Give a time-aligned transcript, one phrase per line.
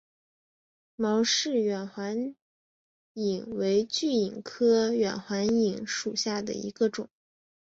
[0.95, 2.33] 毛氏远环
[3.13, 7.07] 蚓为巨蚓科远环蚓属下的一个种。